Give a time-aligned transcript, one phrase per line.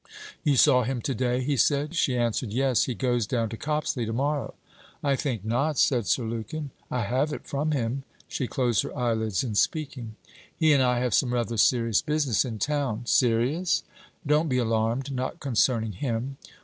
[0.43, 1.93] 'You saw him to day,' he said.
[1.93, 2.85] She answered: 'Yes.
[2.85, 4.55] He goes down to Copsley tomorrow.'
[5.03, 9.43] 'I think not,' said Sir Lukin.' 'I have it from him.' She closed her eyelids
[9.43, 10.15] in speaking.
[10.57, 13.83] 'He and I have some rather serious business in town.' 'Serious?'
[14.25, 16.37] 'Don't be alarmed: not concerning him.'